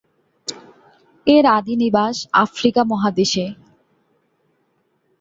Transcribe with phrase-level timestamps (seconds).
[1.27, 3.45] এর আদি নিবাস আফ্রিকা মহাদেশে।